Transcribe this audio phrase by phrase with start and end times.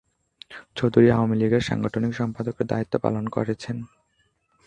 [0.75, 3.77] চৌধুরী আওয়ামী লীগের সাংগঠনিক সম্পাদকের দায়িত্ব পালন করছেন।